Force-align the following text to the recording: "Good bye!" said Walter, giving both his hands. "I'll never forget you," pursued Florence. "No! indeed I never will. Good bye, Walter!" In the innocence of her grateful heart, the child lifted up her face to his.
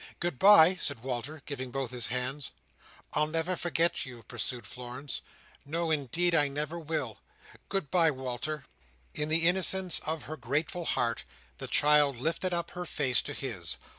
"Good 0.19 0.39
bye!" 0.39 0.77
said 0.81 1.03
Walter, 1.03 1.43
giving 1.45 1.69
both 1.69 1.91
his 1.91 2.07
hands. 2.07 2.49
"I'll 3.13 3.27
never 3.27 3.55
forget 3.55 4.03
you," 4.03 4.23
pursued 4.23 4.65
Florence. 4.65 5.21
"No! 5.63 5.91
indeed 5.91 6.33
I 6.33 6.47
never 6.47 6.79
will. 6.79 7.19
Good 7.69 7.91
bye, 7.91 8.09
Walter!" 8.09 8.65
In 9.13 9.29
the 9.29 9.47
innocence 9.47 9.99
of 9.99 10.23
her 10.23 10.37
grateful 10.37 10.85
heart, 10.85 11.23
the 11.59 11.67
child 11.67 12.17
lifted 12.17 12.51
up 12.51 12.71
her 12.71 12.85
face 12.87 13.21
to 13.21 13.33
his. 13.33 13.77